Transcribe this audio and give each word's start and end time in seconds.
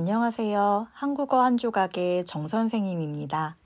안녕하세요. 0.00 0.88
한국어 0.94 1.42
한 1.42 1.58
조각의 1.58 2.24
정 2.24 2.48
선생님입니다. 2.48 3.58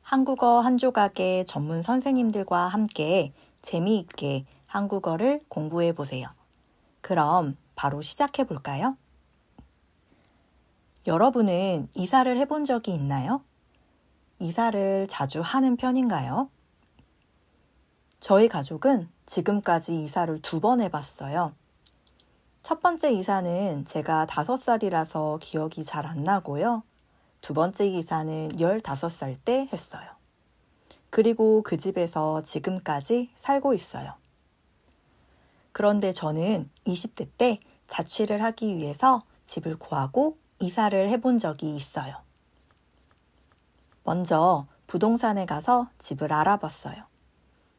한국어 0.00 0.60
한 0.60 0.78
조각의 0.78 1.44
전문 1.44 1.82
선생님들과 1.82 2.68
함께 2.68 3.32
재미있게 3.62 4.44
한국어를 4.68 5.40
공부해 5.48 5.92
보세요. 5.92 6.28
그럼 7.00 7.56
바로 7.74 8.00
시작해 8.00 8.44
볼까요? 8.44 8.96
여러분은 11.04 11.88
이사를 11.94 12.38
해본 12.38 12.64
적이 12.64 12.94
있나요? 12.94 13.42
이사를 14.38 15.08
자주 15.10 15.40
하는 15.40 15.76
편인가요? 15.76 16.48
저희 18.20 18.46
가족은 18.46 19.08
지금까지 19.26 20.04
이사를 20.04 20.40
두 20.42 20.60
번 20.60 20.80
해봤어요. 20.80 21.54
첫 22.66 22.82
번째 22.82 23.12
이사는 23.12 23.84
제가 23.86 24.26
다섯 24.26 24.56
살이라서 24.56 25.38
기억이 25.40 25.84
잘 25.84 26.04
안 26.04 26.24
나고요. 26.24 26.82
두 27.40 27.54
번째 27.54 27.86
이사는 27.86 28.48
15살 28.48 29.36
때 29.44 29.68
했어요. 29.72 30.10
그리고 31.08 31.62
그 31.62 31.76
집에서 31.76 32.42
지금까지 32.42 33.30
살고 33.38 33.72
있어요. 33.74 34.14
그런데 35.70 36.10
저는 36.10 36.68
20대 36.84 37.28
때 37.38 37.60
자취를 37.86 38.42
하기 38.42 38.78
위해서 38.78 39.22
집을 39.44 39.78
구하고 39.78 40.36
이사를 40.58 41.08
해본 41.08 41.38
적이 41.38 41.76
있어요. 41.76 42.16
먼저 44.02 44.66
부동산에 44.88 45.46
가서 45.46 45.86
집을 46.00 46.32
알아봤어요. 46.32 47.04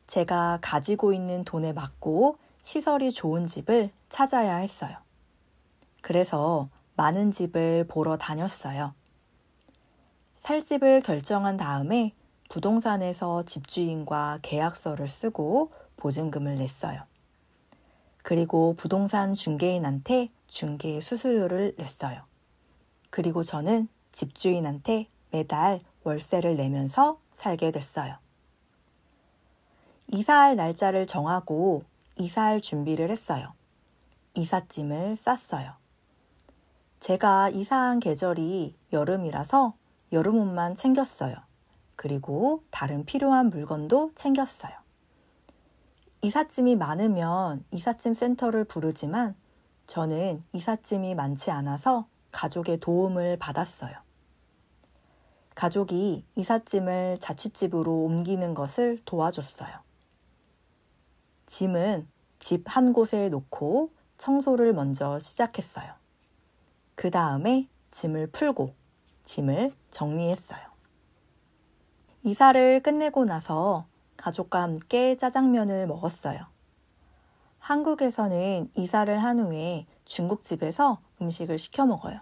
제가 0.07 0.59
가지고 0.61 1.11
있는 1.11 1.43
돈에 1.43 1.73
맞고 1.73 2.37
시설이 2.67 3.13
좋은 3.13 3.47
집을 3.47 3.91
찾아야 4.09 4.57
했어요. 4.57 4.97
그래서 6.01 6.67
많은 6.97 7.31
집을 7.31 7.85
보러 7.87 8.17
다녔어요. 8.17 8.93
살 10.41 10.65
집을 10.65 11.01
결정한 11.01 11.55
다음에 11.55 12.11
부동산에서 12.49 13.43
집주인과 13.43 14.39
계약서를 14.41 15.07
쓰고 15.07 15.71
보증금을 15.95 16.55
냈어요. 16.55 17.03
그리고 18.21 18.75
부동산 18.77 19.33
중개인한테 19.33 20.29
중개 20.47 20.99
수수료를 20.99 21.73
냈어요. 21.77 22.23
그리고 23.09 23.43
저는 23.43 23.87
집주인한테 24.11 25.07
매달 25.31 25.79
월세를 26.03 26.57
내면서 26.57 27.17
살게 27.33 27.71
됐어요. 27.71 28.17
이사할 30.09 30.57
날짜를 30.57 31.07
정하고 31.07 31.85
이사할 32.17 32.61
준비를 32.61 33.09
했어요. 33.09 33.53
이삿짐을 34.33 35.17
쌌어요. 35.17 35.73
제가 36.99 37.49
이사한 37.49 37.99
계절이 37.99 38.75
여름이라서 38.91 39.73
여름 40.11 40.37
옷만 40.37 40.75
챙겼어요. 40.75 41.35
그리고 41.95 42.63
다른 42.69 43.05
필요한 43.05 43.49
물건도 43.49 44.11
챙겼어요. 44.15 44.73
이삿짐이 46.21 46.75
많으면 46.75 47.63
이삿짐 47.71 48.13
센터를 48.13 48.63
부르지만 48.63 49.35
저는 49.87 50.43
이삿짐이 50.53 51.15
많지 51.15 51.51
않아서 51.51 52.07
가족의 52.31 52.79
도움을 52.79 53.37
받았어요. 53.37 53.95
가족이 55.55 56.25
이삿짐을 56.35 57.17
자취집으로 57.19 58.03
옮기는 58.03 58.53
것을 58.53 58.99
도와줬어요. 59.05 59.86
짐은 61.47 62.07
집 62.39 62.67
한 62.67 62.93
곳에 62.93 63.29
놓고 63.29 63.91
청소를 64.17 64.73
먼저 64.73 65.17
시작했어요. 65.19 65.93
그 66.95 67.09
다음에 67.09 67.67
짐을 67.91 68.27
풀고 68.27 68.73
짐을 69.25 69.73
정리했어요. 69.91 70.59
이사를 72.23 72.81
끝내고 72.83 73.25
나서 73.25 73.85
가족과 74.17 74.61
함께 74.61 75.17
짜장면을 75.17 75.87
먹었어요. 75.87 76.39
한국에서는 77.59 78.71
이사를 78.75 79.23
한 79.23 79.39
후에 79.39 79.85
중국집에서 80.05 80.99
음식을 81.21 81.59
시켜 81.59 81.85
먹어요. 81.85 82.19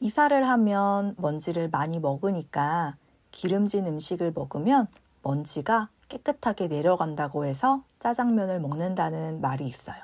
이사를 0.00 0.48
하면 0.48 1.14
먼지를 1.18 1.68
많이 1.68 2.00
먹으니까 2.00 2.96
기름진 3.30 3.86
음식을 3.86 4.32
먹으면 4.34 4.88
먼지가 5.22 5.88
깨끗하게 6.12 6.68
내려간다고 6.68 7.46
해서 7.46 7.82
짜장면을 8.00 8.60
먹는다는 8.60 9.40
말이 9.40 9.66
있어요. 9.66 10.02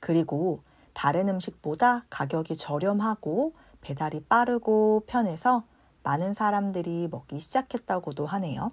그리고 0.00 0.60
다른 0.92 1.28
음식보다 1.28 2.04
가격이 2.10 2.56
저렴하고 2.56 3.54
배달이 3.80 4.24
빠르고 4.24 5.04
편해서 5.06 5.62
많은 6.02 6.34
사람들이 6.34 7.06
먹기 7.12 7.38
시작했다고도 7.38 8.26
하네요. 8.26 8.72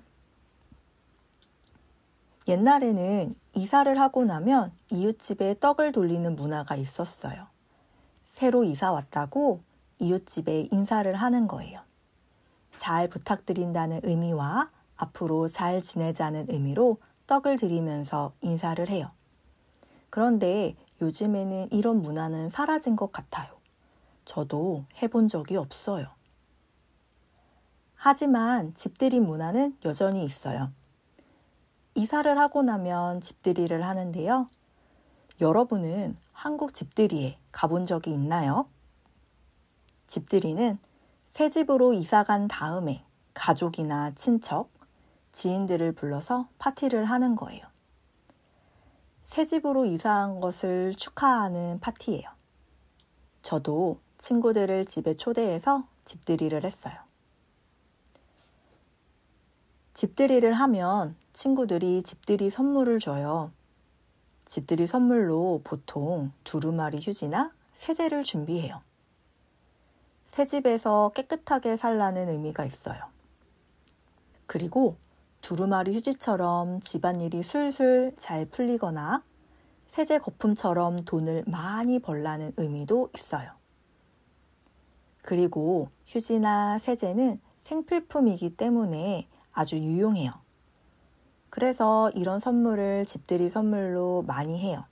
옛날에는 2.48 3.36
이사를 3.54 4.00
하고 4.00 4.24
나면 4.24 4.72
이웃집에 4.90 5.60
떡을 5.60 5.92
돌리는 5.92 6.36
문화가 6.36 6.76
있었어요. 6.76 7.48
새로 8.24 8.64
이사 8.64 8.92
왔다고 8.92 9.62
이웃집에 10.00 10.70
인사를 10.72 11.14
하는 11.14 11.48
거예요. 11.48 11.82
잘 12.78 13.08
부탁드린다는 13.10 14.02
의미와 14.04 14.70
앞으로 14.98 15.48
잘 15.48 15.82
지내자는 15.82 16.48
의미로 16.50 16.98
떡을 17.28 17.58
드리면서 17.58 18.34
인사를 18.42 18.88
해요. 18.90 19.12
그런데 20.10 20.76
요즘에는 21.02 21.70
이런 21.72 22.02
문화는 22.02 22.50
사라진 22.50 22.96
것 22.96 23.12
같아요. 23.12 23.54
저도 24.24 24.86
해본 25.02 25.28
적이 25.28 25.58
없어요. 25.58 26.08
하지만 27.96 28.74
집들이 28.76 29.20
문화는 29.20 29.78
여전히 29.84 30.24
있어요. 30.26 30.72
이사를 31.96 32.38
하고 32.38 32.62
나면 32.62 33.22
집들이를 33.22 33.84
하는데요. 33.86 34.50
여러분은 35.42 36.18
한국 36.32 36.74
집들이에 36.74 37.38
가본 37.52 37.86
적이 37.86 38.12
있나요? 38.14 38.68
집들이는 40.08 40.78
새 41.32 41.50
집으로 41.50 41.94
이사 41.94 42.24
간 42.24 42.48
다음에 42.48 43.04
가족이나 43.34 44.12
친척, 44.16 44.70
지인들을 45.36 45.92
불러서 45.92 46.48
파티를 46.58 47.06
하는 47.06 47.36
거예요. 47.36 47.62
새 49.26 49.46
집으로 49.46 49.86
이사한 49.86 50.40
것을 50.40 50.96
축하하는 50.96 51.80
파티예요. 51.82 52.30
저도 53.44 54.00
친구들을 54.18 54.86
집에 54.86 55.18
초대해서 55.18 55.84
집들이를 56.06 56.64
했어요. 56.64 56.96
집들이를 59.94 60.54
하면 60.54 61.16
친구들이 61.34 62.04
집들이 62.04 62.50
선물을 62.50 63.00
줘요. 63.00 63.52
집들이 64.46 64.88
선물로 64.88 65.62
보통 65.66 66.32
두루마리 66.46 67.00
휴지나 67.02 67.52
세제를 67.74 68.24
준비해요. 68.24 68.82
새 70.32 70.46
집에서 70.46 71.12
깨끗하게 71.14 71.76
살라는 71.76 72.30
의미가 72.30 72.66
있어요. 72.66 73.04
그리고 74.48 74.96
두루마리 75.46 75.94
휴지처럼 75.94 76.82
집안일이 76.82 77.44
술술 77.44 78.14
잘 78.18 78.46
풀리거나 78.46 79.22
세제 79.86 80.18
거품처럼 80.18 81.06
돈을 81.06 81.44
많이 81.46 82.00
벌라는 82.00 82.54
의미도 82.58 83.12
있어요. 83.16 83.52
그리고 85.22 85.90
휴지나 86.08 86.80
세제는 86.80 87.40
생필품이기 87.64 88.58
때문에 88.58 89.28
아주 89.54 89.78
유용해요. 89.78 90.32
그래서 91.52 92.10
이런 92.16 92.40
선물을 92.40 93.06
집들이 93.06 93.52
선물로 93.52 94.24
많이 94.26 94.60
해요. 94.60 94.86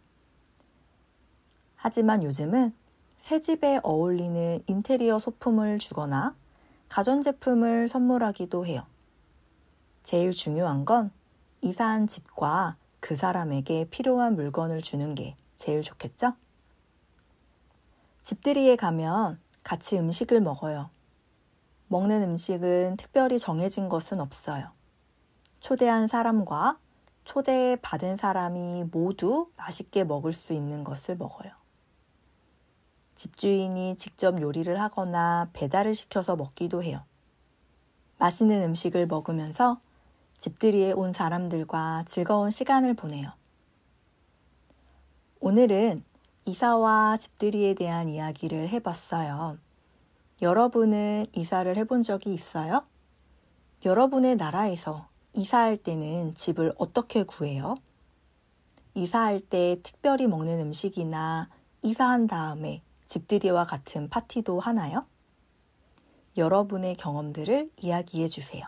하지만 1.75 2.21
요즘은 2.21 2.75
새 3.21 3.41
집에 3.41 3.79
어울리는 3.81 4.61
인테리어 4.67 5.17
소품을 5.17 5.79
주거나 5.79 6.35
가전제품을 6.89 7.89
선물하기도 7.89 8.67
해요. 8.67 8.83
제일 10.03 10.31
중요한 10.31 10.85
건 10.85 11.11
이사한 11.61 12.07
집과 12.07 12.75
그 12.99 13.15
사람에게 13.15 13.85
필요한 13.89 14.35
물건을 14.35 14.81
주는 14.81 15.15
게 15.15 15.35
제일 15.55 15.81
좋겠죠? 15.81 16.33
집들이에 18.23 18.75
가면 18.75 19.39
같이 19.63 19.97
음식을 19.97 20.41
먹어요. 20.41 20.89
먹는 21.87 22.21
음식은 22.23 22.97
특별히 22.97 23.39
정해진 23.39 23.89
것은 23.89 24.19
없어요. 24.19 24.71
초대한 25.59 26.07
사람과 26.07 26.77
초대받은 27.23 28.17
사람이 28.17 28.85
모두 28.91 29.49
맛있게 29.55 30.03
먹을 30.03 30.33
수 30.33 30.53
있는 30.53 30.83
것을 30.83 31.15
먹어요. 31.15 31.51
집주인이 33.15 33.95
직접 33.95 34.41
요리를 34.41 34.81
하거나 34.81 35.49
배달을 35.53 35.95
시켜서 35.95 36.35
먹기도 36.35 36.83
해요. 36.83 37.03
맛있는 38.17 38.63
음식을 38.63 39.07
먹으면서 39.07 39.79
집들이에 40.43 40.91
온 40.91 41.13
사람들과 41.13 42.03
즐거운 42.05 42.51
시간을 42.51 42.95
보내요. 42.95 43.31
오늘은 45.39 46.03
이사와 46.43 47.15
집들이에 47.15 47.75
대한 47.75 48.09
이야기를 48.09 48.67
해봤어요. 48.67 49.57
여러분은 50.41 51.27
이사를 51.33 51.73
해본 51.77 52.03
적이 52.03 52.33
있어요? 52.33 52.85
여러분의 53.85 54.35
나라에서 54.35 55.07
이사할 55.31 55.77
때는 55.77 56.35
집을 56.35 56.73
어떻게 56.77 57.23
구해요? 57.23 57.75
이사할 58.95 59.39
때 59.39 59.79
특별히 59.81 60.27
먹는 60.27 60.59
음식이나 60.59 61.47
이사한 61.83 62.27
다음에 62.27 62.81
집들이와 63.05 63.63
같은 63.63 64.09
파티도 64.09 64.59
하나요? 64.59 65.05
여러분의 66.35 66.97
경험들을 66.97 67.71
이야기해 67.79 68.27
주세요. 68.27 68.67